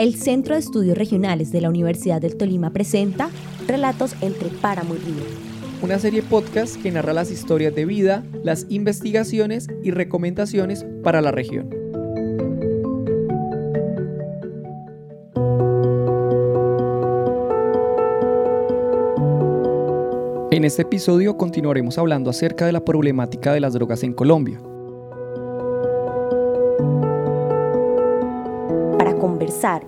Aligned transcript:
el 0.00 0.14
Centro 0.14 0.54
de 0.54 0.60
Estudios 0.60 0.96
Regionales 0.96 1.52
de 1.52 1.60
la 1.60 1.68
Universidad 1.68 2.22
del 2.22 2.36
Tolima 2.36 2.72
presenta 2.72 3.28
Relatos 3.68 4.14
entre 4.22 4.48
Páramo 4.48 4.94
y 4.94 4.98
Río. 4.98 5.22
Una 5.82 5.98
serie 5.98 6.22
podcast 6.22 6.80
que 6.80 6.90
narra 6.90 7.12
las 7.12 7.30
historias 7.30 7.74
de 7.74 7.84
vida, 7.84 8.24
las 8.42 8.64
investigaciones 8.70 9.68
y 9.82 9.90
recomendaciones 9.90 10.86
para 11.04 11.20
la 11.20 11.32
región. 11.32 11.68
En 20.50 20.64
este 20.64 20.80
episodio 20.80 21.36
continuaremos 21.36 21.98
hablando 21.98 22.30
acerca 22.30 22.64
de 22.64 22.72
la 22.72 22.86
problemática 22.86 23.52
de 23.52 23.60
las 23.60 23.74
drogas 23.74 24.02
en 24.02 24.14
Colombia, 24.14 24.62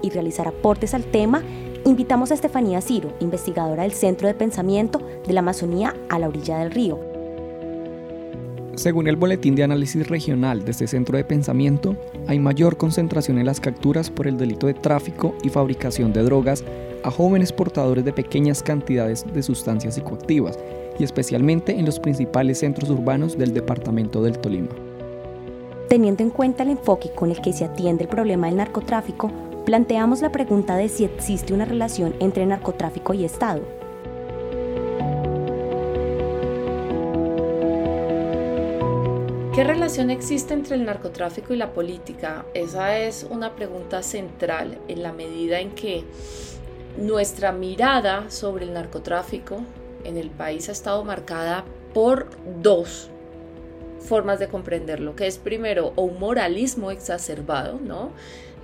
y 0.02 0.10
realizar 0.10 0.48
aportes 0.48 0.92
al 0.92 1.04
tema, 1.04 1.42
invitamos 1.84 2.30
a 2.30 2.34
Estefanía 2.34 2.80
Ciro, 2.80 3.12
investigadora 3.20 3.84
del 3.84 3.92
Centro 3.92 4.26
de 4.26 4.34
Pensamiento 4.34 5.00
de 5.26 5.32
la 5.32 5.40
Amazonía 5.40 5.94
a 6.08 6.18
la 6.18 6.28
orilla 6.28 6.58
del 6.58 6.72
río. 6.72 6.98
Según 8.74 9.06
el 9.06 9.16
Boletín 9.16 9.54
de 9.54 9.62
Análisis 9.62 10.08
Regional 10.08 10.64
de 10.64 10.70
este 10.70 10.86
centro 10.86 11.16
de 11.16 11.24
pensamiento, 11.24 11.94
hay 12.26 12.38
mayor 12.38 12.76
concentración 12.76 13.38
en 13.38 13.46
las 13.46 13.60
capturas 13.60 14.10
por 14.10 14.26
el 14.26 14.38
delito 14.38 14.66
de 14.66 14.74
tráfico 14.74 15.34
y 15.44 15.50
fabricación 15.50 16.12
de 16.12 16.22
drogas 16.22 16.64
a 17.04 17.10
jóvenes 17.10 17.52
portadores 17.52 18.04
de 18.04 18.12
pequeñas 18.12 18.62
cantidades 18.62 19.24
de 19.32 19.42
sustancias 19.42 19.94
psicoactivas, 19.94 20.58
y 20.98 21.04
especialmente 21.04 21.78
en 21.78 21.86
los 21.86 22.00
principales 22.00 22.58
centros 22.58 22.90
urbanos 22.90 23.38
del 23.38 23.54
departamento 23.54 24.22
del 24.22 24.38
Tolima. 24.38 24.70
Teniendo 25.88 26.22
en 26.22 26.30
cuenta 26.30 26.62
el 26.62 26.70
enfoque 26.70 27.10
con 27.14 27.30
el 27.30 27.40
que 27.42 27.52
se 27.52 27.66
atiende 27.66 28.04
el 28.04 28.08
problema 28.08 28.46
del 28.46 28.56
narcotráfico, 28.56 29.30
planteamos 29.64 30.20
la 30.20 30.32
pregunta 30.32 30.76
de 30.76 30.88
si 30.88 31.04
existe 31.04 31.54
una 31.54 31.64
relación 31.64 32.14
entre 32.20 32.46
narcotráfico 32.46 33.14
y 33.14 33.24
Estado. 33.24 33.62
¿Qué 39.54 39.64
relación 39.64 40.10
existe 40.10 40.54
entre 40.54 40.76
el 40.76 40.84
narcotráfico 40.84 41.52
y 41.52 41.58
la 41.58 41.72
política? 41.72 42.46
Esa 42.54 42.98
es 42.98 43.26
una 43.28 43.54
pregunta 43.54 44.02
central 44.02 44.78
en 44.88 45.02
la 45.02 45.12
medida 45.12 45.60
en 45.60 45.72
que 45.72 46.04
nuestra 46.96 47.52
mirada 47.52 48.30
sobre 48.30 48.64
el 48.64 48.72
narcotráfico 48.72 49.58
en 50.04 50.16
el 50.16 50.30
país 50.30 50.68
ha 50.68 50.72
estado 50.72 51.04
marcada 51.04 51.64
por 51.92 52.28
dos 52.60 53.10
formas 54.00 54.38
de 54.38 54.48
comprenderlo, 54.48 55.14
que 55.14 55.26
es 55.26 55.38
primero 55.38 55.92
un 55.96 56.18
moralismo 56.18 56.90
exacerbado, 56.90 57.78
¿no? 57.78 58.10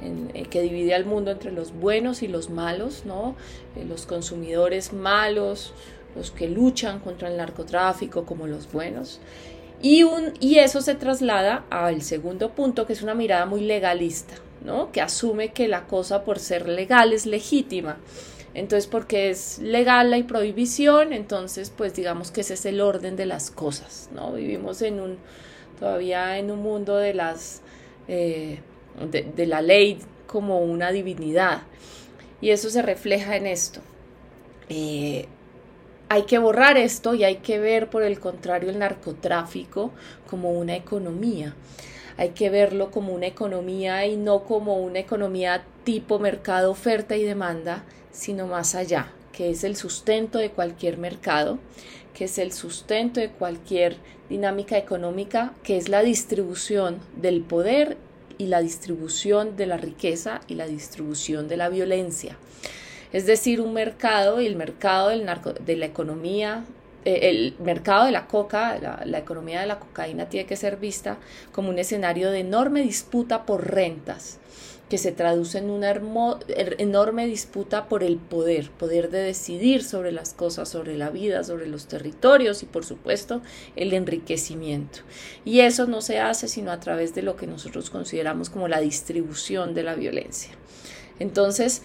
Eh, 0.00 0.46
que 0.48 0.62
divide 0.62 0.94
al 0.94 1.06
mundo 1.06 1.32
entre 1.32 1.50
los 1.50 1.72
buenos 1.72 2.22
y 2.22 2.28
los 2.28 2.50
malos, 2.50 3.02
¿no? 3.04 3.34
Eh, 3.74 3.84
los 3.84 4.06
consumidores 4.06 4.92
malos, 4.92 5.72
los 6.14 6.30
que 6.30 6.48
luchan 6.48 7.00
contra 7.00 7.28
el 7.28 7.36
narcotráfico 7.36 8.24
como 8.24 8.46
los 8.46 8.70
buenos. 8.70 9.20
Y, 9.80 10.02
un, 10.02 10.34
y 10.40 10.58
eso 10.58 10.80
se 10.80 10.94
traslada 10.94 11.64
al 11.70 12.02
segundo 12.02 12.50
punto, 12.50 12.86
que 12.86 12.92
es 12.92 13.02
una 13.02 13.14
mirada 13.14 13.46
muy 13.46 13.60
legalista, 13.60 14.34
¿no? 14.64 14.90
que 14.90 15.00
asume 15.00 15.52
que 15.52 15.68
la 15.68 15.86
cosa 15.86 16.24
por 16.24 16.38
ser 16.38 16.68
legal 16.68 17.12
es 17.12 17.26
legítima. 17.26 17.98
Entonces, 18.54 18.88
porque 18.88 19.30
es 19.30 19.58
legal 19.58 20.10
la 20.10 20.26
prohibición, 20.26 21.12
entonces, 21.12 21.70
pues 21.76 21.94
digamos 21.94 22.30
que 22.30 22.40
ese 22.40 22.54
es 22.54 22.66
el 22.66 22.80
orden 22.80 23.14
de 23.14 23.26
las 23.26 23.50
cosas, 23.50 24.08
¿no? 24.12 24.32
Vivimos 24.32 24.82
en 24.82 25.00
un, 25.00 25.18
todavía 25.78 26.38
en 26.38 26.50
un 26.50 26.60
mundo 26.60 26.96
de 26.96 27.14
las, 27.14 27.60
eh, 28.08 28.60
de, 29.10 29.46
la 29.46 29.62
ley 29.62 29.98
como 30.26 30.58
una 30.60 30.92
divinidad. 30.92 31.62
Y 32.40 32.50
eso 32.50 32.70
se 32.70 32.82
refleja 32.82 33.36
en 33.36 33.46
esto. 33.46 33.80
Eh, 34.68 35.26
hay 36.08 36.22
que 36.22 36.38
borrar 36.38 36.78
esto 36.78 37.14
y 37.14 37.24
hay 37.24 37.36
que 37.36 37.58
ver, 37.58 37.90
por 37.90 38.02
el 38.02 38.18
contrario, 38.18 38.70
el 38.70 38.78
narcotráfico 38.78 39.90
como 40.28 40.52
una 40.52 40.76
economía. 40.76 41.54
Hay 42.16 42.30
que 42.30 42.50
verlo 42.50 42.90
como 42.90 43.12
una 43.12 43.26
economía 43.26 44.06
y 44.06 44.16
no 44.16 44.44
como 44.44 44.76
una 44.76 44.98
economía 44.98 45.64
tipo 45.84 46.18
mercado 46.18 46.70
oferta 46.70 47.16
y 47.16 47.22
demanda, 47.22 47.84
sino 48.10 48.46
más 48.46 48.74
allá, 48.74 49.12
que 49.32 49.50
es 49.50 49.64
el 49.64 49.76
sustento 49.76 50.38
de 50.38 50.50
cualquier 50.50 50.98
mercado, 50.98 51.58
que 52.14 52.24
es 52.24 52.38
el 52.38 52.52
sustento 52.52 53.20
de 53.20 53.30
cualquier 53.30 53.96
dinámica 54.28 54.76
económica, 54.76 55.52
que 55.62 55.76
es 55.76 55.88
la 55.88 56.02
distribución 56.02 56.98
del 57.16 57.42
poder 57.42 57.96
y 58.38 58.46
la 58.46 58.60
distribución 58.60 59.56
de 59.56 59.66
la 59.66 59.76
riqueza 59.76 60.40
y 60.46 60.54
la 60.54 60.66
distribución 60.66 61.48
de 61.48 61.56
la 61.56 61.68
violencia. 61.68 62.36
Es 63.12 63.26
decir, 63.26 63.60
un 63.60 63.72
mercado 63.74 64.40
y 64.40 64.46
el 64.46 64.56
mercado 64.56 65.08
del 65.08 65.24
narco, 65.24 65.52
de 65.52 65.76
la 65.76 65.86
economía, 65.86 66.64
eh, 67.04 67.20
el 67.30 67.54
mercado 67.58 68.06
de 68.06 68.12
la 68.12 68.26
coca, 68.26 68.78
la, 68.78 69.02
la 69.04 69.18
economía 69.18 69.60
de 69.60 69.66
la 69.66 69.78
cocaína 69.78 70.28
tiene 70.28 70.46
que 70.46 70.56
ser 70.56 70.76
vista 70.76 71.18
como 71.52 71.70
un 71.70 71.78
escenario 71.78 72.30
de 72.30 72.40
enorme 72.40 72.82
disputa 72.82 73.44
por 73.44 73.70
rentas 73.72 74.38
que 74.88 74.98
se 74.98 75.12
traduce 75.12 75.58
en 75.58 75.70
una 75.70 75.90
er, 75.90 76.76
enorme 76.78 77.26
disputa 77.26 77.88
por 77.88 78.02
el 78.02 78.16
poder, 78.16 78.70
poder 78.70 79.10
de 79.10 79.18
decidir 79.18 79.84
sobre 79.84 80.12
las 80.12 80.32
cosas, 80.32 80.68
sobre 80.68 80.96
la 80.96 81.10
vida, 81.10 81.44
sobre 81.44 81.66
los 81.66 81.86
territorios 81.86 82.62
y 82.62 82.66
por 82.66 82.84
supuesto 82.84 83.42
el 83.76 83.92
enriquecimiento. 83.92 85.00
Y 85.44 85.60
eso 85.60 85.86
no 85.86 86.00
se 86.00 86.18
hace 86.20 86.48
sino 86.48 86.72
a 86.72 86.80
través 86.80 87.14
de 87.14 87.22
lo 87.22 87.36
que 87.36 87.46
nosotros 87.46 87.90
consideramos 87.90 88.50
como 88.50 88.68
la 88.68 88.80
distribución 88.80 89.74
de 89.74 89.82
la 89.82 89.94
violencia. 89.94 90.52
Entonces, 91.18 91.82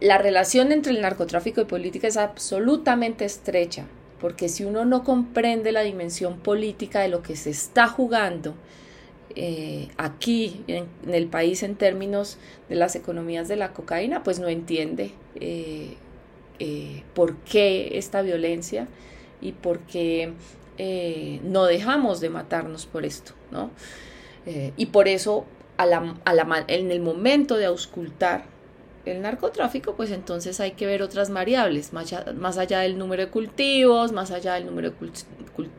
la 0.00 0.18
relación 0.18 0.70
entre 0.70 0.92
el 0.92 1.00
narcotráfico 1.00 1.60
y 1.60 1.64
política 1.64 2.06
es 2.06 2.16
absolutamente 2.16 3.24
estrecha, 3.24 3.86
porque 4.20 4.48
si 4.48 4.64
uno 4.64 4.84
no 4.84 5.02
comprende 5.02 5.72
la 5.72 5.80
dimensión 5.80 6.38
política 6.38 7.00
de 7.00 7.08
lo 7.08 7.22
que 7.22 7.34
se 7.34 7.50
está 7.50 7.88
jugando, 7.88 8.54
eh, 9.40 9.86
aquí 9.98 10.64
en, 10.66 10.88
el 11.06 11.28
país 11.28 11.62
en 11.62 11.76
términos 11.76 12.38
de 12.68 12.74
las 12.74 12.96
economías 12.96 13.46
de 13.46 13.54
la 13.54 13.72
cocaína, 13.72 14.24
pues 14.24 14.40
no 14.40 14.48
entiende 14.48 15.12
eh, 15.36 15.94
eh, 16.58 17.04
por 17.14 17.36
qué 17.36 17.96
esta 17.98 18.22
violencia 18.22 18.88
y 19.40 19.52
por 19.52 19.78
qué 19.78 20.32
no 21.44 21.66
dejamos 21.66 22.20
de 22.20 22.30
matarnos 22.30 22.86
por 22.86 23.04
esto, 23.04 23.32
¿no? 23.52 23.70
y 24.76 24.86
por 24.86 25.08
eso 25.08 25.44
en 25.78 26.90
el 26.90 27.00
momento 27.00 27.56
de 27.56 27.66
auscultar 27.66 28.44
el 29.10 29.22
narcotráfico, 29.22 29.94
pues 29.94 30.10
entonces 30.10 30.60
hay 30.60 30.72
que 30.72 30.86
ver 30.86 31.02
otras 31.02 31.30
variables, 31.30 31.92
más 31.92 32.12
allá, 32.12 32.32
más 32.32 32.58
allá 32.58 32.80
del 32.80 32.98
número 32.98 33.26
de 33.26 33.30
cultivos, 33.30 34.12
más 34.12 34.30
allá 34.30 34.54
del 34.54 34.66
número 34.66 34.92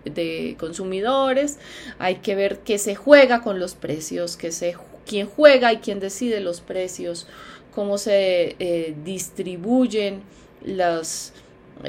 de, 0.06 0.56
consumidores, 0.60 1.60
hay 1.98 2.16
que 2.16 2.36
ver 2.36 2.60
qué 2.60 2.78
se 2.78 2.96
juega 2.96 3.42
con 3.42 3.60
los 3.60 3.76
precios, 3.76 4.38
qué 4.38 4.52
se, 4.52 4.76
quién 5.06 5.28
juega 5.28 5.74
y 5.74 5.78
quién 5.78 6.00
decide 6.00 6.40
los 6.40 6.62
precios, 6.62 7.28
cómo 7.74 7.98
se 7.98 8.56
eh, 8.60 8.96
distribuyen 9.04 10.22
las 10.64 11.34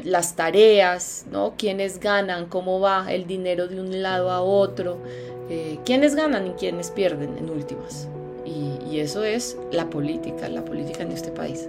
las 0.05 0.37
tareas, 0.37 1.27
¿no? 1.31 1.55
Quiénes 1.56 1.99
ganan, 2.00 2.47
cómo 2.47 2.81
va 2.81 3.12
el 3.12 3.27
dinero 3.27 3.67
de 3.67 3.81
un 3.81 4.03
lado 4.03 4.31
a 4.31 4.41
otro, 4.41 4.99
eh, 5.49 5.79
quiénes 5.84 6.15
ganan 6.15 6.47
y 6.47 6.50
quiénes 6.50 6.91
pierden 6.91 7.37
en 7.39 7.50
últimas. 7.50 8.09
Y, 8.50 8.99
eso 8.99 9.25
es 9.25 9.56
la 9.71 9.88
política, 9.88 10.49
la 10.49 10.65
política 10.65 11.03
en 11.03 11.12
este 11.12 11.31
país. 11.31 11.69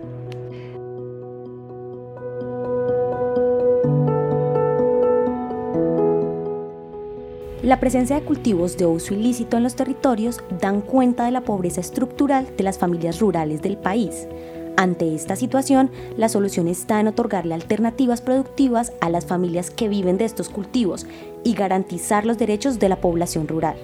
La 7.62 7.80
presencia 7.80 8.16
de 8.16 8.26
cultivos 8.26 8.76
de 8.76 8.88
uso 8.88 9.14
ilícito 9.14 9.56
en 9.56 9.64
los 9.64 9.76
territorios 9.76 10.42
dan 10.60 10.82
cuenta 10.82 11.26
de 11.26 11.32
la 11.32 11.42
pobreza 11.42 11.80
estructural 11.80 12.48
de 12.58 12.64
las 12.64 12.80
familias 12.80 13.20
rurales 13.20 13.62
del 13.62 13.78
país. 13.78 14.28
Ante 14.78 15.14
esta 15.14 15.36
situación, 15.36 15.92
la 16.18 16.28
solución 16.28 16.68
está 16.68 17.00
en 17.00 17.08
otorgarle 17.08 17.54
alternativas 17.54 18.22
productivas 18.22 18.94
a 19.00 19.10
las 19.10 19.26
familias 19.28 19.70
que 19.70 19.90
viven 19.90 20.18
de 20.18 20.26
estos 20.26 20.50
cultivos 20.50 21.06
y 21.44 21.54
garantizar 21.54 22.26
los 22.26 22.40
derechos 22.40 22.80
de 22.80 22.90
la 22.90 23.00
población 23.00 23.48
rural. 23.48 23.78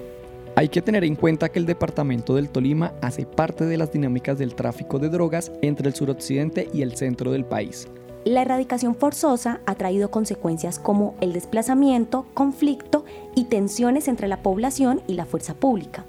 Hay 0.58 0.70
que 0.70 0.82
tener 0.82 1.04
en 1.04 1.16
cuenta 1.16 1.50
que 1.50 1.60
el 1.60 1.68
departamento 1.68 2.34
del 2.34 2.50
Tolima 2.50 2.96
hace 3.04 3.28
parte 3.28 3.66
de 3.66 3.78
las 3.78 3.92
dinámicas 3.92 4.40
del 4.40 4.56
tráfico 4.56 4.98
de 4.98 5.10
drogas 5.10 5.52
entre 5.62 5.88
el 5.88 5.94
suroccidente 5.94 6.68
y 6.74 6.82
el 6.82 6.96
centro 6.96 7.32
del 7.32 7.46
país. 7.46 7.88
La 8.26 8.42
erradicación 8.42 8.96
forzosa 8.96 9.62
ha 9.68 9.76
traído 9.76 10.10
consecuencias 10.10 10.80
como 10.80 11.14
el 11.22 11.32
desplazamiento, 11.32 12.26
conflicto 12.34 13.06
y 13.36 13.44
tensiones 13.44 14.08
entre 14.08 14.28
la 14.28 14.42
población 14.42 15.04
y 15.06 15.14
la 15.14 15.28
fuerza 15.28 15.54
pública. 15.54 16.06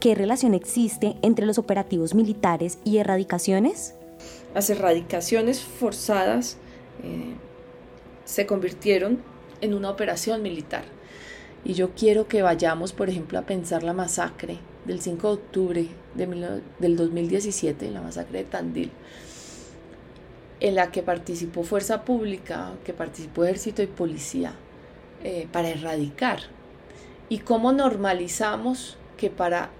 ¿Qué 0.00 0.14
relación 0.14 0.52
existe 0.52 1.16
entre 1.22 1.46
los 1.46 1.56
operativos 1.56 2.14
militares 2.14 2.76
y 2.84 2.98
erradicaciones? 2.98 3.94
Las 4.54 4.68
erradicaciones 4.68 5.62
forzadas 5.62 6.58
eh, 7.02 7.32
se 8.26 8.44
convirtieron 8.44 9.22
en 9.62 9.72
una 9.72 9.88
operación 9.88 10.42
militar 10.42 10.99
y 11.64 11.74
yo 11.74 11.90
quiero 11.94 12.26
que 12.26 12.42
vayamos, 12.42 12.92
por 12.92 13.10
ejemplo, 13.10 13.38
a 13.38 13.42
pensar 13.42 13.82
la 13.82 13.92
masacre 13.92 14.58
del 14.86 15.00
5 15.00 15.26
de 15.26 15.34
octubre 15.34 15.88
de, 16.14 16.60
del 16.78 16.96
2017, 16.96 17.90
la 17.90 18.00
masacre 18.00 18.38
de 18.38 18.44
Tandil, 18.44 18.90
en 20.60 20.74
la 20.74 20.90
que 20.90 21.02
participó 21.02 21.62
Fuerza 21.62 22.04
Pública, 22.04 22.72
que 22.84 22.92
participó 22.92 23.44
Ejército 23.44 23.82
y 23.82 23.86
Policía, 23.86 24.54
eh, 25.22 25.48
para 25.52 25.68
erradicar. 25.68 26.40
Y 27.28 27.38
cómo 27.38 27.72
normalizamos 27.72 28.96
que 29.16 29.30
para, 29.30 29.70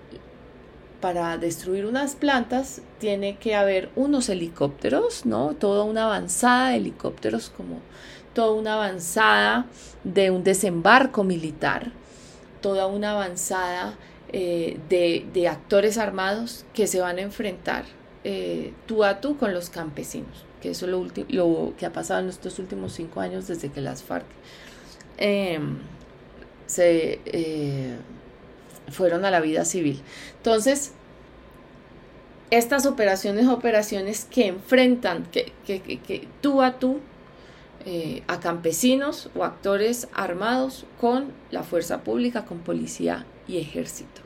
para 1.01 1.39
destruir 1.39 1.87
unas 1.87 2.15
plantas 2.15 2.83
tiene 2.99 3.39
que 3.39 3.55
haber 3.55 3.91
unos 3.97 4.29
helicópteros, 4.29 5.25
¿no? 5.25 5.55
Toda 5.55 5.85
una 5.85 6.05
avanzada 6.05 6.71
de 6.71 6.77
helicópteros, 6.77 7.51
como 7.51 7.79
toda 8.35 8.53
una 8.53 8.75
avanzada 8.75 9.67
de 10.05 10.31
un 10.31 10.45
desembarco 10.45 11.25
militar, 11.25 11.93
toda 12.61 12.87
una 12.87 13.13
avanzada 13.13 13.95
eh, 14.33 14.79
de, 14.89 15.49
actores 15.49 15.99
armados 15.99 16.65
que 16.73 16.87
se 16.87 17.01
van 17.01 17.19
a 17.19 17.23
enfrentar 17.23 17.85
eh, 18.23 18.73
tú 18.87 19.03
a 19.03 19.21
tú 19.21 19.37
con 19.37 19.53
los 19.53 19.71
campesinos, 19.71 20.45
que 20.63 20.71
eso 20.71 20.87
es 20.87 20.93
lo, 20.93 21.07
lo 21.29 21.75
que 21.77 21.87
ha 21.87 21.93
pasado 21.93 22.21
en 22.21 22.29
estos 22.29 22.59
últimos 22.59 22.93
cinco 22.93 23.21
años 23.21 23.49
desde 23.49 23.71
que 23.71 23.81
las 23.81 24.03
FARC 24.03 24.27
em, 25.17 25.79
se 26.67 27.21
eh, 27.25 27.97
fueron 28.89 29.25
a 29.25 29.31
la 29.31 29.41
vida 29.41 29.65
civil. 29.65 30.01
Entonces, 30.37 30.93
estas 32.51 32.87
operaciones, 32.87 33.49
operaciones 33.49 34.27
que 34.27 34.47
enfrentan, 34.47 35.25
que, 35.33 35.53
que 35.67 36.29
tú 36.41 36.63
a 36.63 36.79
tú 36.79 37.01
eh, 37.87 38.23
a 38.27 38.41
campesinos 38.41 39.31
o 39.35 39.43
actores 39.43 40.09
armados 40.13 40.85
con 41.01 41.33
la 41.51 41.63
fuerza 41.63 42.03
pública, 42.03 42.45
con 42.45 42.59
policía 42.59 43.25
y 43.49 43.59
ejército, 43.59 44.21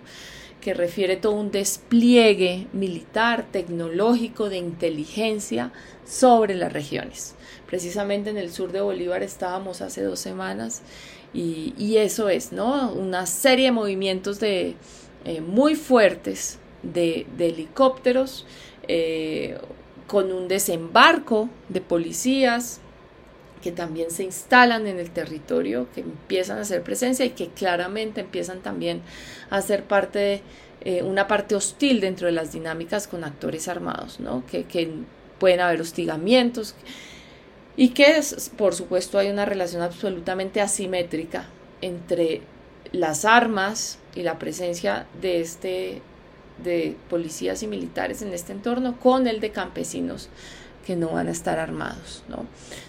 que 0.60 0.74
refiere 0.74 1.16
todo 1.16 1.34
un 1.34 1.52
despliegue 1.52 2.66
militar, 2.72 3.46
tecnológico, 3.52 4.48
de 4.48 4.56
inteligencia 4.56 5.72
sobre 6.04 6.54
las 6.54 6.72
regiones. 6.72 7.36
Precisamente 7.66 8.30
en 8.30 8.38
el 8.38 8.50
sur 8.50 8.72
de 8.72 8.80
Bolívar 8.80 9.22
estábamos 9.22 9.82
hace 9.82 10.02
dos 10.02 10.18
semanas 10.18 10.82
y, 11.32 11.96
eso 11.96 12.28
es, 12.28 12.52
¿no? 12.52 12.92
Una 12.92 13.26
serie 13.26 13.66
de 13.66 13.72
movimientos 13.72 14.38
de, 14.40 14.74
eh, 15.24 15.40
muy 15.40 15.74
fuertes 15.74 16.58
de, 16.82 17.26
helicópteros, 17.38 18.46
eh, 18.88 19.58
con 20.06 20.32
un 20.32 20.48
desembarco 20.48 21.48
de 21.68 21.80
policías, 21.80 22.80
que 23.64 23.72
también 23.72 24.10
se 24.10 24.24
instalan 24.24 24.86
en 24.86 24.98
el 24.98 25.10
territorio, 25.10 25.88
que 25.94 26.02
empiezan 26.02 26.58
a 26.58 26.60
hacer 26.60 26.82
presencia 26.82 27.24
y 27.24 27.30
que 27.30 27.48
claramente 27.48 28.20
empiezan 28.20 28.60
también 28.60 29.00
a 29.48 29.62
ser 29.62 29.84
parte 29.84 30.18
de 30.18 30.42
eh, 30.82 31.02
una 31.02 31.26
parte 31.26 31.54
hostil 31.54 32.02
dentro 32.02 32.26
de 32.26 32.34
las 32.34 32.52
dinámicas 32.52 33.08
con 33.08 33.24
actores 33.24 33.66
armados, 33.68 34.20
¿no? 34.20 34.44
que, 34.44 34.64
que 34.64 34.90
pueden 35.38 35.60
haber 35.60 35.80
hostigamientos 35.80 36.74
y 37.74 37.88
que 37.88 38.20
por 38.58 38.74
supuesto 38.74 39.18
hay 39.18 39.30
una 39.30 39.46
relación 39.46 39.80
absolutamente 39.80 40.60
asimétrica 40.60 41.46
entre 41.80 42.42
las 42.92 43.24
armas 43.24 43.98
y 44.14 44.24
la 44.24 44.38
presencia 44.38 45.06
de 45.22 45.40
este 45.40 46.02
de 46.62 46.96
policías 47.08 47.62
y 47.62 47.66
militares 47.66 48.20
en 48.20 48.32
este 48.34 48.52
entorno 48.52 49.00
con 49.00 49.26
el 49.26 49.40
de 49.40 49.52
campesinos 49.52 50.28
que 50.84 50.96
no 50.96 51.10
van 51.10 51.28
a 51.28 51.30
estar 51.30 51.58
armados, 51.58 52.22
¿no? 52.28 52.46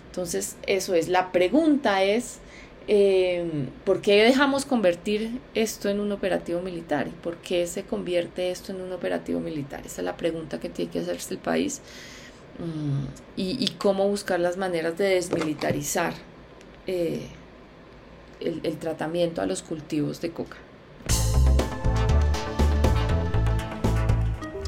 Entonces, 0.07 0.55
eso 0.67 0.93
es. 0.93 1.07
La 1.07 1.31
pregunta 1.31 2.03
es, 2.03 2.39
eh, 2.87 3.67
¿por 3.83 4.01
qué 4.01 4.23
dejamos 4.23 4.65
convertir 4.65 5.39
esto 5.53 5.89
en 5.89 5.99
un 5.99 6.11
operativo 6.11 6.61
militar? 6.61 7.07
¿Y 7.07 7.11
por 7.11 7.37
qué 7.37 7.67
se 7.67 7.83
convierte 7.83 8.51
esto 8.51 8.71
en 8.71 8.81
un 8.81 8.93
operativo 8.93 9.39
militar? 9.39 9.81
Esa 9.85 10.01
es 10.01 10.05
la 10.05 10.17
pregunta 10.17 10.59
que 10.59 10.69
tiene 10.69 10.91
que 10.91 10.99
hacerse 10.99 11.33
el 11.33 11.39
país. 11.39 11.81
Mm, 12.59 13.07
y, 13.35 13.67
cómo 13.77 14.07
buscar 14.07 14.39
las 14.39 14.55
maneras 14.55 14.97
de 14.97 15.09
desmilitarizar 15.09 16.13
eh, 16.87 17.27
el 18.39 18.77
tratamiento 18.77 19.41
a 19.41 19.45
los 19.45 19.61
cultivos 19.61 20.21
de 20.21 20.31
coca. 20.31 20.57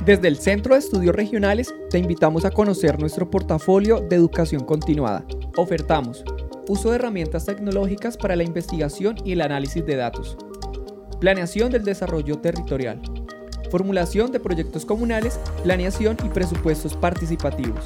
Desde 0.08 0.30
el 0.30 0.38
Centro 0.38 0.74
de 0.74 0.80
Estudios 0.80 1.14
Regionales 1.14 1.76
te 1.90 1.98
invitamos 1.98 2.46
a 2.46 2.52
conocer 2.52 2.98
nuestro 2.98 3.30
portafolio 3.30 4.00
de 4.00 4.16
educación 4.16 4.64
continuada. 4.64 5.26
Ofertamos 5.58 6.24
uso 6.70 6.92
de 6.92 6.96
herramientas 6.96 7.46
tecnológicas 7.46 8.16
para 8.16 8.38
la 8.38 8.44
investigación 8.44 9.18
y 9.26 9.34
el 9.34 9.42
análisis 9.42 9.86
de 9.86 9.98
datos, 9.98 10.38
planeación 11.20 11.74
del 11.74 11.84
desarrollo 11.84 12.38
territorial, 12.38 13.02
formulación 13.70 14.32
de 14.32 14.40
proyectos 14.40 14.86
comunales, 14.86 15.42
planeación 15.64 16.16
y 16.24 16.30
presupuestos 16.30 16.96
participativos, 16.96 17.84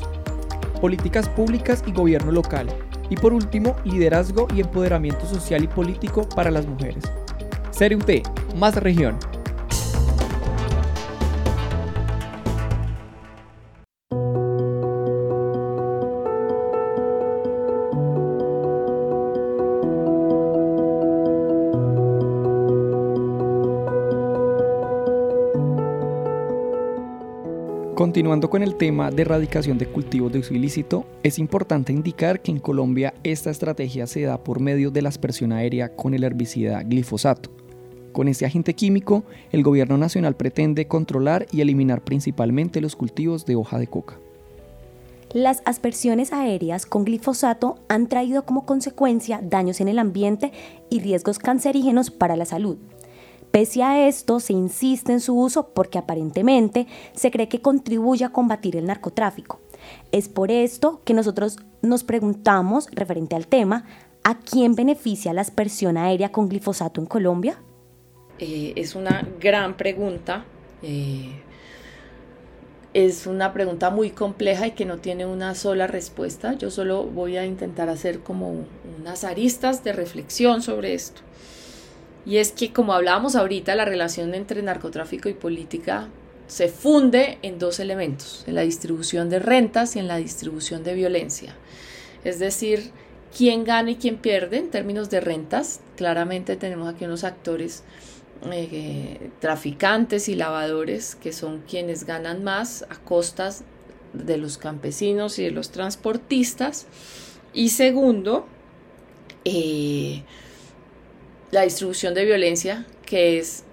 políticas 0.79 1.27
públicas 1.27 1.83
y 1.87 1.91
gobierno 1.91 2.31
local, 2.31 2.67
y 3.09 3.15
por 3.15 3.33
último, 3.33 3.75
liderazgo 3.83 4.47
y 4.55 4.61
empoderamiento 4.61 5.25
social 5.25 5.63
y 5.63 5.67
político 5.67 6.29
para 6.29 6.51
las 6.51 6.67
mujeres. 6.67 7.03
CERUT, 7.73 8.27
más 8.55 8.75
región. 8.75 9.17
Continuando 28.11 28.49
con 28.49 28.61
el 28.61 28.75
tema 28.75 29.09
de 29.09 29.21
erradicación 29.21 29.77
de 29.77 29.85
cultivos 29.85 30.33
de 30.33 30.39
uso 30.39 30.53
ilícito, 30.53 31.05
es 31.23 31.39
importante 31.39 31.93
indicar 31.93 32.41
que 32.41 32.51
en 32.51 32.59
Colombia 32.59 33.13
esta 33.23 33.49
estrategia 33.49 34.05
se 34.05 34.23
da 34.23 34.37
por 34.37 34.59
medio 34.59 34.91
de 34.91 35.01
la 35.01 35.07
aspersión 35.07 35.53
aérea 35.53 35.95
con 35.95 36.13
el 36.13 36.25
herbicida 36.25 36.83
glifosato. 36.83 37.51
Con 38.11 38.27
este 38.27 38.45
agente 38.45 38.73
químico, 38.73 39.23
el 39.53 39.63
gobierno 39.63 39.97
nacional 39.97 40.35
pretende 40.35 40.89
controlar 40.89 41.45
y 41.53 41.61
eliminar 41.61 42.03
principalmente 42.03 42.81
los 42.81 42.97
cultivos 42.97 43.45
de 43.45 43.55
hoja 43.55 43.79
de 43.79 43.87
coca. 43.87 44.19
Las 45.33 45.61
aspersiones 45.63 46.33
aéreas 46.33 46.85
con 46.85 47.05
glifosato 47.05 47.77
han 47.87 48.07
traído 48.07 48.43
como 48.43 48.65
consecuencia 48.65 49.39
daños 49.41 49.79
en 49.79 49.87
el 49.87 49.99
ambiente 49.99 50.51
y 50.89 50.99
riesgos 50.99 51.39
cancerígenos 51.39 52.11
para 52.11 52.35
la 52.35 52.43
salud. 52.43 52.77
Pese 53.51 53.83
a 53.83 54.07
esto, 54.07 54.39
se 54.39 54.53
insiste 54.53 55.11
en 55.11 55.19
su 55.19 55.37
uso 55.37 55.69
porque 55.73 55.97
aparentemente 55.97 56.87
se 57.13 57.31
cree 57.31 57.49
que 57.49 57.61
contribuye 57.61 58.23
a 58.23 58.31
combatir 58.31 58.77
el 58.77 58.85
narcotráfico. 58.85 59.59
Es 60.11 60.29
por 60.29 60.51
esto 60.51 61.01
que 61.03 61.13
nosotros 61.13 61.57
nos 61.81 62.03
preguntamos, 62.03 62.87
referente 62.91 63.35
al 63.35 63.47
tema, 63.47 63.85
¿a 64.23 64.39
quién 64.39 64.75
beneficia 64.75 65.33
la 65.33 65.41
aspersión 65.41 65.97
aérea 65.97 66.31
con 66.31 66.47
glifosato 66.47 67.01
en 67.01 67.07
Colombia? 67.07 67.57
Eh, 68.39 68.73
es 68.75 68.95
una 68.95 69.27
gran 69.39 69.75
pregunta. 69.75 70.45
Eh, 70.81 71.31
es 72.93 73.25
una 73.25 73.53
pregunta 73.53 73.89
muy 73.89 74.11
compleja 74.11 74.67
y 74.67 74.71
que 74.71 74.85
no 74.85 74.97
tiene 74.97 75.25
una 75.25 75.55
sola 75.55 75.87
respuesta. 75.87 76.53
Yo 76.53 76.71
solo 76.71 77.03
voy 77.03 77.37
a 77.37 77.45
intentar 77.45 77.89
hacer 77.89 78.19
como 78.19 78.65
unas 78.99 79.23
aristas 79.23 79.83
de 79.83 79.93
reflexión 79.93 80.61
sobre 80.61 80.93
esto. 80.93 81.21
Y 82.25 82.37
es 82.37 82.51
que, 82.51 82.71
como 82.71 82.93
hablábamos 82.93 83.35
ahorita, 83.35 83.75
la 83.75 83.85
relación 83.85 84.33
entre 84.35 84.61
narcotráfico 84.61 85.29
y 85.29 85.33
política 85.33 86.09
se 86.47 86.67
funde 86.67 87.37
en 87.41 87.59
dos 87.59 87.79
elementos, 87.79 88.43
en 88.45 88.55
la 88.55 88.61
distribución 88.61 89.29
de 89.29 89.39
rentas 89.39 89.95
y 89.95 89.99
en 89.99 90.07
la 90.07 90.17
distribución 90.17 90.83
de 90.83 90.93
violencia. 90.93 91.55
Es 92.23 92.39
decir, 92.39 92.91
quién 93.35 93.63
gana 93.63 93.91
y 93.91 93.95
quién 93.95 94.17
pierde 94.17 94.57
en 94.57 94.69
términos 94.69 95.09
de 95.09 95.21
rentas. 95.21 95.79
Claramente 95.95 96.55
tenemos 96.57 96.93
aquí 96.93 97.05
unos 97.05 97.23
actores 97.23 97.83
eh, 98.51 99.29
traficantes 99.39 100.27
y 100.27 100.35
lavadores 100.35 101.15
que 101.15 101.31
son 101.31 101.61
quienes 101.61 102.05
ganan 102.05 102.43
más 102.43 102.83
a 102.89 102.95
costas 102.95 103.63
de 104.13 104.37
los 104.37 104.57
campesinos 104.57 105.39
y 105.39 105.43
de 105.43 105.51
los 105.51 105.71
transportistas. 105.71 106.85
Y 107.53 107.69
segundo, 107.69 108.45
eh, 109.45 110.23
la 111.51 111.61
distribución 111.61 112.13
de 112.13 112.25
violencia, 112.25 112.85
que 113.05 113.37
es 113.37 113.63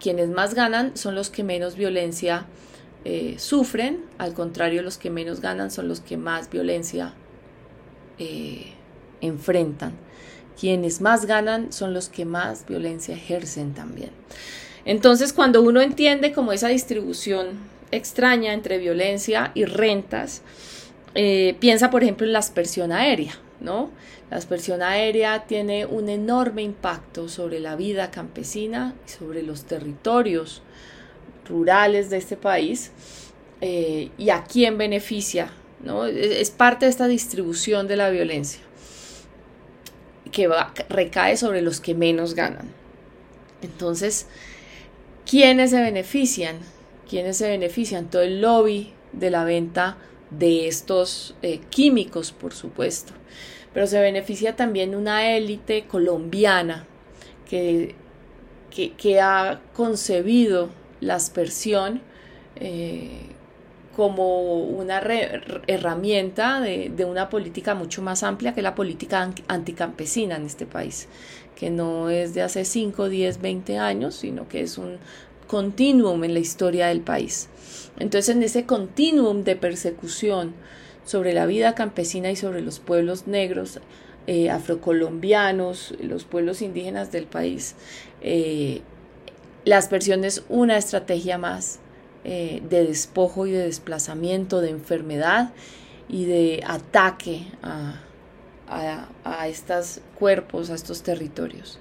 quienes 0.00 0.28
más 0.28 0.54
ganan 0.54 0.96
son 0.96 1.14
los 1.14 1.30
que 1.30 1.44
menos 1.44 1.76
violencia 1.76 2.46
eh, 3.04 3.36
sufren, 3.38 4.04
al 4.18 4.34
contrario, 4.34 4.82
los 4.82 4.98
que 4.98 5.10
menos 5.10 5.40
ganan 5.40 5.70
son 5.70 5.88
los 5.88 6.00
que 6.00 6.16
más 6.16 6.50
violencia 6.50 7.14
eh, 8.18 8.72
enfrentan. 9.20 9.92
Quienes 10.58 11.00
más 11.00 11.24
ganan 11.24 11.72
son 11.72 11.94
los 11.94 12.10
que 12.10 12.26
más 12.26 12.66
violencia 12.66 13.14
ejercen 13.14 13.72
también. 13.72 14.10
Entonces, 14.84 15.32
cuando 15.32 15.62
uno 15.62 15.80
entiende 15.80 16.32
como 16.32 16.52
esa 16.52 16.68
distribución 16.68 17.58
extraña 17.90 18.52
entre 18.52 18.78
violencia 18.78 19.52
y 19.54 19.64
rentas, 19.64 20.42
eh, 21.14 21.56
piensa, 21.60 21.90
por 21.90 22.02
ejemplo, 22.02 22.26
en 22.26 22.32
la 22.32 22.38
aspersión 22.38 22.92
aérea, 22.92 23.32
¿no? 23.60 23.90
La 24.30 24.36
aspersión 24.36 24.82
aérea 24.82 25.46
tiene 25.46 25.86
un 25.86 26.08
enorme 26.08 26.62
impacto 26.62 27.28
sobre 27.28 27.60
la 27.60 27.76
vida 27.76 28.10
campesina 28.10 28.94
y 29.06 29.10
sobre 29.10 29.42
los 29.42 29.64
territorios 29.64 30.62
rurales 31.48 32.10
de 32.10 32.16
este 32.16 32.36
país 32.36 32.92
eh, 33.60 34.10
y 34.16 34.30
a 34.30 34.44
quién 34.44 34.78
beneficia. 34.78 35.50
¿no? 35.84 36.06
Es 36.06 36.50
parte 36.50 36.86
de 36.86 36.90
esta 36.90 37.08
distribución 37.08 37.88
de 37.88 37.96
la 37.96 38.10
violencia 38.10 38.60
que 40.30 40.48
recae 40.88 41.36
sobre 41.36 41.60
los 41.60 41.80
que 41.80 41.94
menos 41.94 42.34
ganan. 42.34 42.68
Entonces, 43.62 44.26
¿quiénes 45.28 45.70
se 45.70 45.80
benefician? 45.80 46.58
¿Quiénes 47.08 47.36
se 47.36 47.48
benefician? 47.48 48.08
Todo 48.08 48.22
el 48.22 48.40
lobby 48.40 48.92
de 49.12 49.30
la 49.30 49.44
venta 49.44 49.98
de 50.30 50.68
estos 50.68 51.34
eh, 51.42 51.60
químicos, 51.70 52.32
por 52.32 52.54
supuesto. 52.54 53.12
Pero 53.72 53.86
se 53.86 54.00
beneficia 54.00 54.56
también 54.56 54.94
una 54.94 55.36
élite 55.36 55.84
colombiana 55.86 56.86
que, 57.48 57.94
que, 58.70 59.20
ha 59.20 59.60
concebido 59.74 60.70
la 61.00 61.16
aspersión 61.16 62.00
eh, 62.56 63.10
como 63.96 64.62
una 64.62 65.02
herramienta 65.66 66.60
de, 66.60 66.90
de, 66.94 67.04
una 67.04 67.28
política 67.28 67.74
mucho 67.74 68.02
más 68.02 68.22
amplia 68.22 68.54
que 68.54 68.62
la 68.62 68.74
política 68.74 69.32
anticampesina 69.48 70.36
en 70.36 70.46
este 70.46 70.66
país, 70.66 71.08
que 71.56 71.70
no 71.70 72.08
es 72.08 72.34
de 72.34 72.42
hace 72.42 72.64
5, 72.64 73.08
10, 73.08 73.40
20 73.40 73.78
años, 73.78 74.14
sino 74.14 74.48
que 74.48 74.62
es 74.62 74.78
un 74.78 74.98
continuum 75.50 76.22
en 76.22 76.32
la 76.32 76.38
historia 76.38 76.86
del 76.86 77.00
país. 77.00 77.48
Entonces, 77.98 78.36
en 78.36 78.44
ese 78.44 78.66
continuum 78.66 79.42
de 79.42 79.56
persecución 79.56 80.54
sobre 81.04 81.32
la 81.32 81.44
vida 81.46 81.74
campesina 81.74 82.30
y 82.30 82.36
sobre 82.36 82.60
los 82.60 82.78
pueblos 82.78 83.26
negros, 83.26 83.80
eh, 84.28 84.48
afrocolombianos, 84.48 85.94
los 86.00 86.22
pueblos 86.22 86.62
indígenas 86.62 87.10
del 87.10 87.26
país, 87.26 87.74
eh, 88.20 88.82
la 89.64 89.78
es 89.80 90.44
una 90.48 90.78
estrategia 90.78 91.36
más 91.36 91.80
eh, 92.22 92.62
de 92.70 92.84
despojo 92.86 93.48
y 93.48 93.50
de 93.50 93.64
desplazamiento, 93.64 94.60
de 94.60 94.70
enfermedad 94.70 95.52
y 96.08 96.26
de 96.26 96.62
ataque 96.64 97.46
a, 97.64 98.00
a 99.24 99.48
estos 99.48 100.00
cuerpos, 100.16 100.70
a 100.70 100.76
estos 100.76 101.02
territorios. 101.02 101.80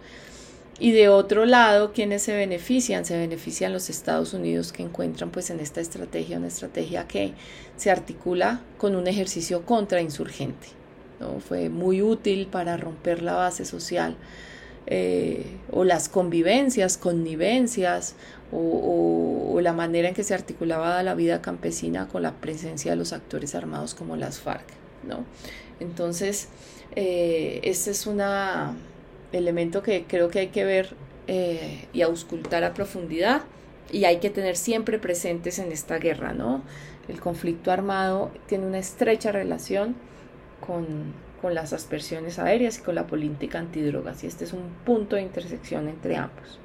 Y 0.80 0.94
de 0.94 1.10
otro 1.10 1.46
lado, 1.46 1.92
¿quiénes 1.92 2.24
se 2.24 2.36
benefician? 2.36 3.04
Se 3.04 3.18
benefician 3.18 3.74
los 3.74 3.90
Estados 3.90 4.34
Unidos 4.34 4.72
que 4.72 4.82
encuentran 4.82 5.30
pues 5.30 5.50
en 5.50 5.60
esta 5.60 5.82
estrategia 5.82 6.38
una 6.38 6.48
estrategia 6.48 7.06
que 7.06 7.34
se 7.76 7.92
articula 7.92 8.62
con 8.78 8.96
un 8.96 9.08
ejercicio 9.08 9.66
contrainsurgente. 9.66 10.68
¿no? 11.20 11.42
Fue 11.42 11.68
muy 11.68 12.02
útil 12.02 12.48
para 12.48 12.78
romper 12.78 13.22
la 13.22 13.34
base 13.34 13.66
social 13.66 14.16
eh, 14.88 15.58
o 15.72 15.84
las 15.84 16.08
convivencias, 16.08 16.98
connivencias 16.98 18.16
o, 18.54 19.54
o, 19.54 19.62
la 19.62 19.74
manera 19.74 20.08
en 20.08 20.16
que 20.16 20.24
se 20.24 20.34
articulaba 20.34 21.04
la 21.04 21.14
vida 21.14 21.42
campesina 21.42 22.08
con 22.08 22.24
la 22.24 22.36
presencia 22.36 22.92
de 22.92 22.98
los 22.98 23.12
actores 23.12 23.54
armados 23.54 23.94
como 23.94 24.16
las 24.16 24.40
FARC. 24.40 24.66
¿no? 25.06 25.26
Entonces, 25.82 26.48
eh, 26.96 27.60
esta 27.64 27.92
es 27.92 28.08
una 28.08 28.76
elemento 29.32 29.82
que 29.82 30.06
creo 30.08 30.30
que 30.30 30.40
hay 30.40 30.48
que 30.48 30.64
ver 30.64 30.96
eh, 31.28 31.86
y 31.94 32.02
auscultar 32.02 32.64
a 32.64 32.74
profundidad 32.74 33.44
y 33.92 34.06
hay 34.06 34.18
que 34.18 34.30
tener 34.30 34.56
siempre 34.56 35.00
presentes 35.00 35.60
en 35.60 35.72
esta 35.72 35.98
guerra, 35.98 36.34
¿no? 36.34 36.64
El 37.08 37.20
conflicto 37.20 37.72
armado 37.72 38.32
tiene 38.48 38.66
una 38.66 38.80
estrecha 38.80 39.32
relación 39.32 39.96
con, 40.60 40.86
con 41.42 41.56
las 41.56 41.74
aspersiones 41.74 42.40
aéreas 42.40 42.78
y 42.80 42.82
con 42.82 42.96
la 42.96 43.08
política 43.08 43.60
antidrogas 43.60 44.24
y 44.24 44.28
este 44.28 44.44
es 44.46 44.54
un 44.54 44.64
punto 44.86 45.16
de 45.16 45.24
intersección 45.24 45.88
entre 45.88 46.16
ambos. 46.16 46.60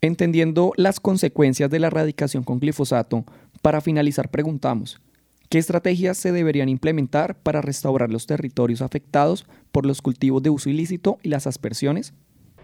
Entendiendo 0.00 0.72
las 0.76 1.00
consecuencias 1.00 1.70
de 1.70 1.78
la 1.78 1.86
erradicación 1.86 2.44
con 2.44 2.60
glifosato, 2.60 3.24
para 3.62 3.80
finalizar 3.80 4.28
preguntamos, 4.28 5.00
¿Qué 5.48 5.58
estrategias 5.58 6.16
se 6.16 6.32
deberían 6.32 6.68
implementar 6.68 7.36
para 7.36 7.60
restaurar 7.60 8.10
los 8.10 8.26
territorios 8.26 8.82
afectados 8.82 9.46
por 9.70 9.86
los 9.86 10.02
cultivos 10.02 10.42
de 10.42 10.50
uso 10.50 10.70
ilícito 10.70 11.18
y 11.22 11.28
las 11.28 11.46
aspersiones? 11.46 12.12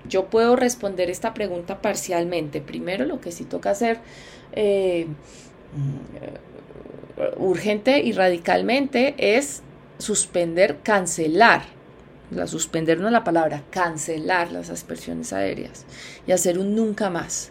Yo 0.08 0.26
puedo 0.26 0.56
responder 0.56 1.08
esta 1.08 1.32
pregunta 1.32 1.80
parcialmente. 1.80 2.60
Primero, 2.60 3.04
lo 3.04 3.20
que 3.20 3.30
sí 3.30 3.44
toca 3.44 3.70
hacer 3.70 3.98
eh, 4.52 5.06
urgente 7.36 8.00
y 8.00 8.12
radicalmente 8.12 9.14
es 9.16 9.62
suspender, 9.98 10.78
cancelar, 10.82 11.62
la 12.32 12.48
suspender 12.48 12.98
no 12.98 13.10
la 13.10 13.22
palabra, 13.22 13.62
cancelar 13.70 14.50
las 14.50 14.70
aspersiones 14.70 15.32
aéreas 15.32 15.84
y 16.26 16.32
hacer 16.32 16.58
un 16.58 16.74
nunca 16.74 17.10
más, 17.10 17.50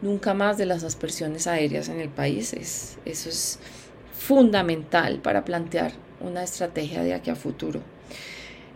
nunca 0.00 0.34
más 0.34 0.58
de 0.58 0.66
las 0.66 0.82
aspersiones 0.82 1.46
aéreas 1.46 1.88
en 1.88 2.00
el 2.00 2.08
país. 2.08 2.52
Es, 2.52 2.98
eso 3.04 3.28
es 3.28 3.60
fundamental 4.22 5.18
para 5.18 5.44
plantear 5.44 5.92
una 6.20 6.44
estrategia 6.44 7.02
de 7.02 7.12
aquí 7.12 7.30
a 7.30 7.34
futuro. 7.34 7.80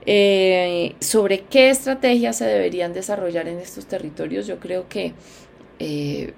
Eh, 0.04 0.94
sobre 1.00 1.42
qué 1.42 1.70
estrategias 1.70 2.36
se 2.36 2.44
deberían 2.44 2.92
desarrollar 2.92 3.48
en 3.48 3.58
estos 3.58 3.86
territorios, 3.86 4.46
yo 4.46 4.58
creo 4.58 4.88
que 4.88 5.14
eh, 5.78 6.32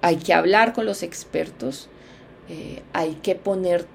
hay 0.00 0.16
que 0.16 0.32
hablar 0.32 0.72
con 0.72 0.86
los 0.86 1.02
expertos, 1.02 1.88
eh, 2.48 2.82
hay 2.92 3.14
que 3.22 3.34
poner 3.34 3.86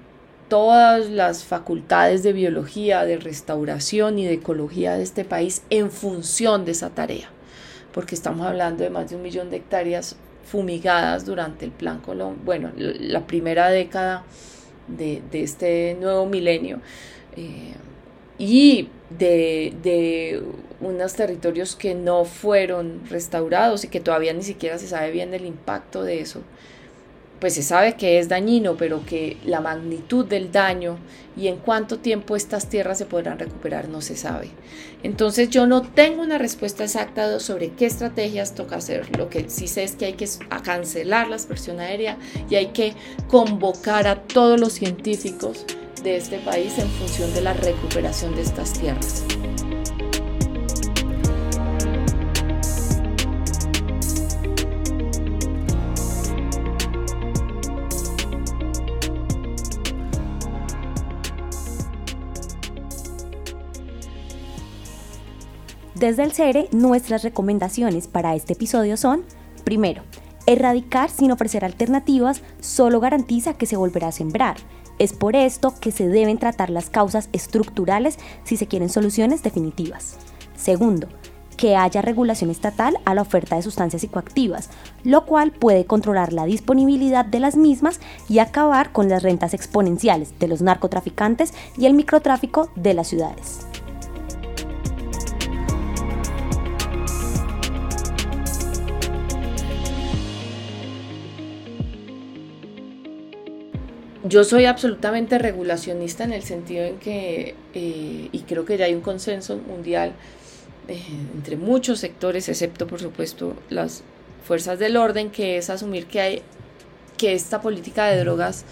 todas 0.48 1.10
las 1.10 1.44
facultades 1.44 2.22
de 2.22 2.32
biología, 2.32 3.04
de 3.04 3.18
restauración 3.18 4.18
y 4.18 4.26
de 4.26 4.34
ecología 4.34 4.96
de 4.96 5.02
este 5.02 5.24
país 5.24 5.62
en 5.68 5.90
función 5.90 6.64
de 6.64 6.72
esa 6.72 6.90
tarea, 6.90 7.30
porque 7.92 8.14
estamos 8.14 8.46
hablando 8.46 8.82
de 8.82 8.90
más 8.90 9.10
de 9.10 9.16
un 9.16 9.22
millón 9.22 9.50
de 9.50 9.58
hectáreas 9.58 10.16
fumigadas 10.44 11.26
durante 11.26 11.66
el 11.66 11.70
plan 11.70 12.00
Colón, 12.00 12.38
bueno, 12.44 12.72
la 12.76 13.26
primera 13.26 13.68
década 13.68 14.24
de, 14.88 15.22
este 15.32 15.96
nuevo 16.00 16.26
milenio 16.26 16.80
eh, 17.36 17.74
y 18.38 18.88
de, 19.10 19.74
de, 19.82 20.42
unos 20.80 21.14
territorios 21.14 21.74
que 21.74 21.94
no 21.94 22.24
fueron 22.24 23.02
restaurados 23.08 23.84
y 23.84 23.88
que 23.88 24.00
todavía 24.00 24.32
ni 24.32 24.42
siquiera 24.42 24.78
se 24.78 24.86
sabe 24.86 25.10
bien 25.10 25.34
el 25.34 25.44
impacto 25.44 26.04
de 26.04 26.20
eso 26.20 26.42
pues 27.40 27.54
se 27.54 27.62
sabe 27.62 27.94
que 27.94 28.18
es 28.18 28.28
dañino, 28.28 28.76
pero 28.76 29.04
que 29.04 29.36
la 29.44 29.60
magnitud 29.60 30.24
del 30.24 30.50
daño 30.50 30.98
y 31.36 31.46
en 31.48 31.56
cuánto 31.56 31.98
tiempo 31.98 32.34
estas 32.34 32.68
tierras 32.68 32.98
se 32.98 33.06
podrán 33.06 33.38
recuperar 33.38 33.88
no 33.88 34.00
se 34.00 34.16
sabe. 34.16 34.48
Entonces 35.02 35.50
yo 35.50 35.66
no 35.66 35.82
tengo 35.82 36.22
una 36.22 36.38
respuesta 36.38 36.84
exacta 36.84 37.38
sobre 37.38 37.70
qué 37.70 37.86
estrategias 37.86 38.54
toca 38.54 38.76
hacer. 38.76 39.16
Lo 39.16 39.28
que 39.28 39.48
sí 39.48 39.68
sé 39.68 39.84
es 39.84 39.94
que 39.94 40.06
hay 40.06 40.14
que 40.14 40.28
cancelar 40.64 41.28
la 41.28 41.36
aspersión 41.36 41.78
aérea 41.78 42.18
y 42.50 42.56
hay 42.56 42.66
que 42.68 42.94
convocar 43.28 44.08
a 44.08 44.22
todos 44.22 44.58
los 44.58 44.72
científicos 44.72 45.64
de 46.02 46.16
este 46.16 46.38
país 46.38 46.78
en 46.78 46.88
función 46.88 47.32
de 47.34 47.40
la 47.40 47.52
recuperación 47.52 48.34
de 48.34 48.42
estas 48.42 48.72
tierras. 48.72 49.24
Desde 65.98 66.22
el 66.22 66.30
CERE, 66.30 66.68
nuestras 66.70 67.24
recomendaciones 67.24 68.06
para 68.06 68.36
este 68.36 68.52
episodio 68.52 68.96
son, 68.96 69.24
primero, 69.64 70.02
erradicar 70.46 71.10
sin 71.10 71.32
ofrecer 71.32 71.64
alternativas 71.64 72.42
solo 72.60 73.00
garantiza 73.00 73.54
que 73.54 73.66
se 73.66 73.76
volverá 73.76 74.06
a 74.08 74.12
sembrar. 74.12 74.58
Es 75.00 75.12
por 75.12 75.34
esto 75.34 75.74
que 75.80 75.90
se 75.90 76.06
deben 76.06 76.38
tratar 76.38 76.70
las 76.70 76.88
causas 76.88 77.28
estructurales 77.32 78.16
si 78.44 78.56
se 78.56 78.68
quieren 78.68 78.90
soluciones 78.90 79.42
definitivas. 79.42 80.18
Segundo, 80.54 81.08
que 81.56 81.74
haya 81.74 82.00
regulación 82.00 82.50
estatal 82.50 82.96
a 83.04 83.14
la 83.16 83.22
oferta 83.22 83.56
de 83.56 83.62
sustancias 83.62 84.02
psicoactivas, 84.02 84.70
lo 85.02 85.26
cual 85.26 85.50
puede 85.50 85.84
controlar 85.84 86.32
la 86.32 86.44
disponibilidad 86.44 87.24
de 87.24 87.40
las 87.40 87.56
mismas 87.56 87.98
y 88.28 88.38
acabar 88.38 88.92
con 88.92 89.08
las 89.08 89.24
rentas 89.24 89.52
exponenciales 89.52 90.38
de 90.38 90.46
los 90.46 90.62
narcotraficantes 90.62 91.54
y 91.76 91.86
el 91.86 91.94
microtráfico 91.94 92.70
de 92.76 92.94
las 92.94 93.08
ciudades. 93.08 93.66
Yo 104.24 104.42
soy 104.42 104.64
absolutamente 104.64 105.38
regulacionista 105.38 106.24
en 106.24 106.32
el 106.32 106.42
sentido 106.42 106.84
en 106.84 106.98
que, 106.98 107.54
eh, 107.72 108.28
y 108.32 108.38
creo 108.48 108.64
que 108.64 108.76
ya 108.76 108.86
hay 108.86 108.94
un 108.94 109.00
consenso 109.00 109.56
mundial 109.56 110.12
eh, 110.88 111.00
entre 111.34 111.56
muchos 111.56 112.00
sectores, 112.00 112.48
excepto 112.48 112.88
por 112.88 113.00
supuesto 113.00 113.54
las 113.70 114.02
fuerzas 114.44 114.80
del 114.80 114.96
orden, 114.96 115.30
que 115.30 115.56
es 115.56 115.70
asumir 115.70 116.06
que, 116.06 116.20
hay, 116.20 116.42
que 117.16 117.32
esta 117.32 117.60
política 117.60 118.06
de 118.06 118.18
drogas 118.18 118.64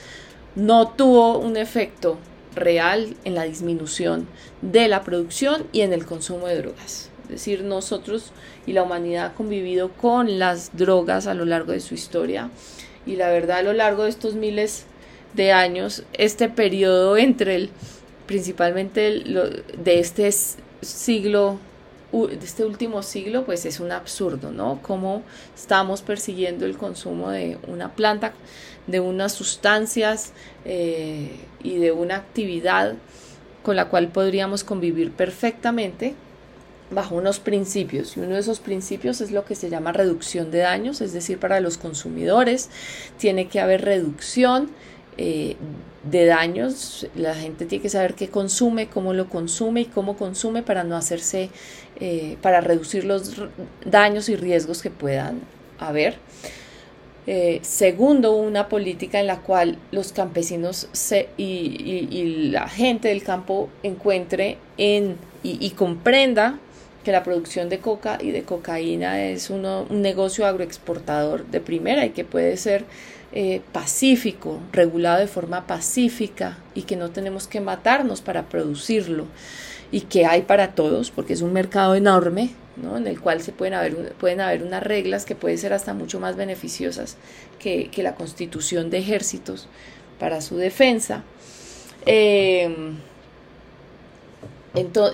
no 0.56 0.88
tuvo 0.88 1.38
un 1.38 1.56
efecto 1.56 2.18
real 2.56 3.14
en 3.24 3.34
la 3.36 3.44
disminución 3.44 4.26
de 4.62 4.88
la 4.88 5.04
producción 5.04 5.66
y 5.70 5.82
en 5.82 5.92
el 5.92 6.06
consumo 6.06 6.48
de 6.48 6.56
drogas. 6.56 7.10
Es 7.24 7.30
decir, 7.30 7.62
nosotros 7.62 8.32
y 8.66 8.72
la 8.72 8.82
humanidad 8.82 9.26
ha 9.26 9.34
convivido 9.34 9.92
con 9.92 10.40
las 10.40 10.76
drogas 10.76 11.28
a 11.28 11.34
lo 11.34 11.44
largo 11.44 11.72
de 11.72 11.80
su 11.80 11.94
historia 11.94 12.50
Y 13.04 13.16
la 13.16 13.28
verdad 13.30 13.58
a 13.58 13.62
lo 13.62 13.72
largo 13.72 14.04
de 14.04 14.10
estos 14.10 14.34
miles 14.34 14.86
de 15.36 15.52
años, 15.52 16.02
este 16.12 16.48
periodo 16.48 17.16
entre 17.16 17.54
el, 17.54 17.70
principalmente 18.26 19.22
de 19.78 20.00
este 20.00 20.30
siglo 20.80 21.58
de 22.12 22.44
este 22.44 22.64
último 22.64 23.02
siglo, 23.02 23.44
pues 23.44 23.66
es 23.66 23.80
un 23.80 23.92
absurdo, 23.92 24.50
¿no? 24.50 24.80
Cómo 24.80 25.22
estamos 25.54 26.02
persiguiendo 26.02 26.64
el 26.64 26.76
consumo 26.76 27.30
de 27.30 27.58
una 27.66 27.94
planta, 27.94 28.32
de 28.86 29.00
unas 29.00 29.32
sustancias 29.32 30.32
eh, 30.64 31.32
y 31.62 31.76
de 31.76 31.92
una 31.92 32.16
actividad 32.16 32.94
con 33.62 33.76
la 33.76 33.88
cual 33.88 34.08
podríamos 34.08 34.64
convivir 34.64 35.10
perfectamente 35.10 36.14
bajo 36.90 37.16
unos 37.16 37.40
principios 37.40 38.16
y 38.16 38.20
uno 38.20 38.34
de 38.34 38.40
esos 38.40 38.60
principios 38.60 39.20
es 39.20 39.32
lo 39.32 39.44
que 39.44 39.56
se 39.56 39.68
llama 39.68 39.90
reducción 39.90 40.52
de 40.52 40.58
daños, 40.58 41.00
es 41.00 41.12
decir, 41.12 41.38
para 41.38 41.58
los 41.60 41.78
consumidores 41.78 42.70
tiene 43.18 43.48
que 43.48 43.58
haber 43.58 43.84
reducción 43.84 44.70
eh, 45.18 45.56
de 46.04 46.26
daños, 46.26 47.06
la 47.16 47.34
gente 47.34 47.66
tiene 47.66 47.82
que 47.82 47.88
saber 47.88 48.14
qué 48.14 48.28
consume, 48.28 48.88
cómo 48.88 49.12
lo 49.12 49.28
consume 49.28 49.80
y 49.82 49.84
cómo 49.86 50.16
consume 50.16 50.62
para 50.62 50.84
no 50.84 50.96
hacerse, 50.96 51.50
eh, 51.98 52.36
para 52.42 52.60
reducir 52.60 53.04
los 53.04 53.34
daños 53.84 54.28
y 54.28 54.36
riesgos 54.36 54.82
que 54.82 54.90
puedan 54.90 55.40
haber. 55.78 56.18
Eh, 57.26 57.58
segundo, 57.62 58.36
una 58.36 58.68
política 58.68 59.18
en 59.18 59.26
la 59.26 59.40
cual 59.40 59.78
los 59.90 60.12
campesinos 60.12 60.88
y, 61.36 62.50
la 62.52 62.68
gente 62.68 63.08
del 63.08 63.24
campo 63.24 63.68
encuentre 63.82 64.58
en, 64.76 65.16
y, 65.42 65.70
comprenda 65.70 66.60
que 67.04 67.10
la 67.10 67.24
producción 67.24 67.68
de 67.68 67.80
coca 67.80 68.18
y 68.20 68.30
de 68.30 68.42
cocaína 68.44 69.24
es 69.24 69.50
un 69.50 69.62
negocio 69.90 70.46
agroexportador 70.46 71.46
de 71.46 71.60
primera 71.60 72.06
y 72.06 72.10
que 72.10 72.24
puede 72.24 72.56
ser 72.56 72.84
eh, 73.32 73.60
pacífico, 73.72 74.60
regulado 74.72 75.18
de 75.18 75.26
forma 75.26 75.66
pacífica 75.66 76.58
y 76.74 76.82
que 76.82 76.96
no 76.96 77.10
tenemos 77.10 77.48
que 77.48 77.60
matarnos 77.60 78.20
para 78.20 78.48
producirlo 78.48 79.26
y 79.90 80.02
que 80.02 80.26
hay 80.26 80.42
para 80.42 80.74
todos 80.74 81.10
porque 81.10 81.32
es 81.32 81.42
un 81.42 81.52
mercado 81.52 81.96
enorme 81.96 82.50
¿no? 82.76 82.96
en 82.96 83.06
el 83.06 83.20
cual 83.20 83.42
se 83.42 83.52
pueden 83.52 83.74
haber, 83.74 84.12
pueden 84.14 84.40
haber 84.40 84.62
unas 84.62 84.82
reglas 84.82 85.24
que 85.24 85.34
pueden 85.34 85.58
ser 85.58 85.72
hasta 85.72 85.92
mucho 85.92 86.20
más 86.20 86.36
beneficiosas 86.36 87.16
que, 87.58 87.90
la 87.96 88.14
constitución 88.14 88.90
de 88.90 88.98
ejércitos 88.98 89.68
para 90.20 90.40
su 90.40 90.56
defensa. 90.56 91.24
Em, 92.06 92.96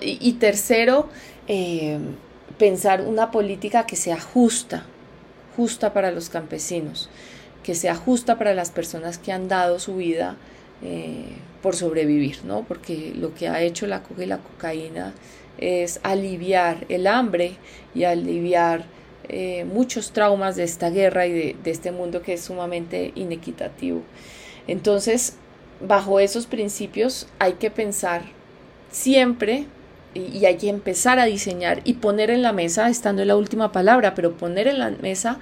y, 0.01 0.33
tercero, 0.35 1.09
em, 1.49 2.15
pensar 2.59 3.01
una 3.01 3.31
política 3.31 3.87
que 3.87 3.97
sea 3.97 4.21
justa, 4.21 4.85
justa 5.57 5.93
para 5.93 6.11
los 6.11 6.29
campesinos 6.29 7.09
que 7.63 7.75
sea 7.75 7.95
justa 7.95 8.39
para 8.39 8.55
las 8.55 8.71
personas 8.71 9.19
que 9.19 9.33
han 9.33 9.49
dado 9.49 9.79
su 9.79 9.97
vida 9.97 10.37
eh, 10.83 11.27
por 11.63 11.77
sobrevivir, 11.77 12.45
¿no? 12.45 12.65
Porque 12.65 13.13
lo 13.17 13.35
que 13.35 13.49
ha 13.49 13.63
hecho 13.63 13.87
la 13.87 14.03
coca 14.03 14.25
y 14.25 14.27
la 14.27 14.39
cocaína 14.39 15.15
es 15.59 16.01
aliviar 16.03 16.87
el 16.89 17.07
hambre 17.07 17.53
y 17.95 18.05
aliviar 18.05 18.85
eh, 19.29 19.65
muchos 19.65 20.13
traumas 20.13 20.57
de 20.57 20.65
esta 20.65 20.91
guerra 20.91 21.27
y 21.27 21.33
de, 21.33 21.71
este 21.71 21.93
mundo 21.93 22.23
que 22.23 22.35
es 22.35 22.43
sumamente 22.43 23.13
inequitativo. 23.15 24.03
Entonces, 24.67 25.37
bajo 25.81 26.19
esos 26.19 26.47
principios 26.47 27.29
hay 27.39 27.55
que 27.55 27.71
pensar 27.71 28.23
siempre 28.91 29.67
y 30.15 30.45
hay 30.45 30.57
que 30.57 30.69
empezar 30.69 31.19
a 31.19 31.25
diseñar 31.25 31.81
y 31.85 31.95
poner 31.95 32.31
en 32.31 32.43
la 32.43 32.53
mesa, 32.53 32.89
estando 32.91 33.23
en 33.23 33.29
la 33.29 33.37
última 33.37 33.73
palabra, 33.73 34.15
pero 34.15 34.37
poner 34.37 34.67
en 34.67 34.79
la 34.79 34.91
mesa 34.91 35.39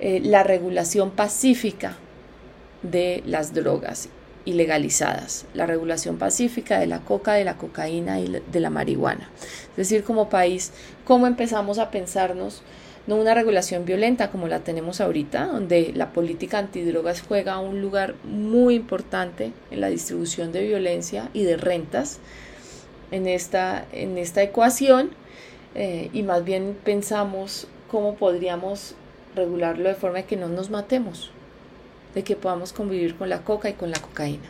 eh, 0.00 0.20
la 0.22 0.42
regulación 0.42 1.10
pacífica 1.10 1.96
de 2.82 3.22
las 3.26 3.52
drogas 3.54 4.08
ilegalizadas, 4.44 5.44
la 5.52 5.66
regulación 5.66 6.16
pacífica 6.16 6.78
de 6.78 6.86
la 6.86 7.00
coca, 7.00 7.34
de 7.34 7.44
la 7.44 7.56
cocaína 7.56 8.20
y 8.20 8.40
de 8.50 8.60
la 8.60 8.70
marihuana. 8.70 9.28
Es 9.72 9.76
decir, 9.76 10.04
como 10.04 10.30
país, 10.30 10.72
¿cómo 11.04 11.26
empezamos 11.26 11.78
a 11.78 11.90
pensarnos 11.90 12.62
no 13.08 13.16
una 13.16 13.32
regulación 13.32 13.86
violenta 13.86 14.30
como 14.30 14.48
la 14.48 14.60
tenemos 14.60 15.00
ahorita, 15.00 15.46
donde 15.46 15.92
la 15.94 16.12
política 16.12 16.58
antidrogas 16.58 17.22
juega 17.26 17.58
un 17.58 17.80
lugar 17.80 18.14
muy 18.24 18.74
importante 18.74 19.52
en 19.70 19.80
la 19.80 19.88
distribución 19.88 20.52
de 20.52 20.66
violencia 20.66 21.30
y 21.32 21.44
de 21.44 21.56
rentas 21.56 22.18
en 23.10 23.26
esta, 23.26 23.86
en 23.92 24.18
esta 24.18 24.42
ecuación, 24.42 25.10
eh, 25.74 26.10
y 26.12 26.22
más 26.22 26.44
bien 26.44 26.76
pensamos 26.84 27.66
cómo 27.90 28.14
podríamos 28.16 28.94
regularlo 29.38 29.88
de 29.88 29.94
forma 29.94 30.22
que 30.22 30.36
no 30.36 30.48
nos 30.48 30.70
matemos, 30.70 31.30
de 32.14 32.22
que 32.22 32.36
podamos 32.36 32.72
convivir 32.72 33.16
con 33.16 33.28
la 33.28 33.42
coca 33.42 33.70
y 33.70 33.74
con 33.74 33.90
la 33.90 34.00
cocaína. 34.00 34.44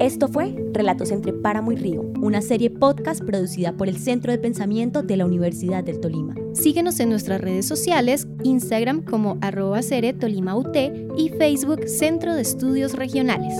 Esto 0.00 0.28
fue 0.28 0.54
Relatos 0.72 1.10
entre 1.10 1.32
Páramo 1.32 1.72
y 1.72 1.76
Río, 1.76 2.02
una 2.20 2.40
serie 2.40 2.70
podcast 2.70 3.22
producida 3.22 3.72
por 3.72 3.88
el 3.88 3.98
Centro 3.98 4.32
de 4.32 4.38
Pensamiento 4.38 5.02
de 5.02 5.16
la 5.16 5.26
Universidad 5.26 5.84
del 5.84 6.00
Tolima. 6.00 6.34
Síguenos 6.52 6.98
en 7.00 7.10
nuestras 7.10 7.40
redes 7.40 7.66
sociales, 7.66 8.26
Instagram 8.42 9.04
como 9.04 9.38
arroba 9.40 9.80
Tolima 10.18 10.56
UT 10.56 10.76
y 11.16 11.28
Facebook 11.30 11.86
Centro 11.86 12.34
de 12.34 12.42
Estudios 12.42 12.94
Regionales. 12.94 13.54